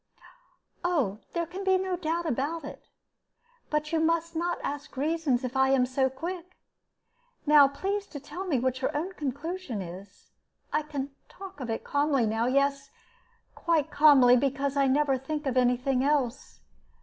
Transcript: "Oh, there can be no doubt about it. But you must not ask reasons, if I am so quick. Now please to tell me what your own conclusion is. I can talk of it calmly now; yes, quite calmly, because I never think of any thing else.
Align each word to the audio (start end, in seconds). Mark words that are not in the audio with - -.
"Oh, 0.83 1.19
there 1.33 1.45
can 1.45 1.63
be 1.63 1.77
no 1.77 1.95
doubt 1.95 2.25
about 2.25 2.63
it. 2.63 2.87
But 3.69 3.91
you 3.91 3.99
must 3.99 4.35
not 4.35 4.57
ask 4.63 4.97
reasons, 4.97 5.43
if 5.43 5.55
I 5.55 5.69
am 5.69 5.85
so 5.85 6.09
quick. 6.09 6.57
Now 7.45 7.67
please 7.67 8.07
to 8.07 8.19
tell 8.19 8.47
me 8.47 8.59
what 8.59 8.81
your 8.81 8.97
own 8.97 9.13
conclusion 9.13 9.79
is. 9.79 10.31
I 10.73 10.81
can 10.81 11.11
talk 11.29 11.59
of 11.59 11.69
it 11.69 11.83
calmly 11.83 12.25
now; 12.25 12.47
yes, 12.47 12.89
quite 13.53 13.91
calmly, 13.91 14.35
because 14.35 14.75
I 14.75 14.87
never 14.87 15.19
think 15.19 15.45
of 15.45 15.55
any 15.55 15.77
thing 15.77 16.03
else. 16.03 16.61